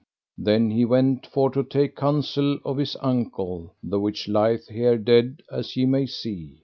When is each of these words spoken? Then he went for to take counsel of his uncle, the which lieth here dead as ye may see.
Then 0.39 0.71
he 0.71 0.83
went 0.83 1.27
for 1.27 1.51
to 1.51 1.61
take 1.63 1.95
counsel 1.95 2.57
of 2.65 2.77
his 2.77 2.97
uncle, 3.01 3.75
the 3.83 3.99
which 3.99 4.27
lieth 4.27 4.67
here 4.67 4.97
dead 4.97 5.43
as 5.51 5.77
ye 5.77 5.85
may 5.85 6.07
see. 6.07 6.57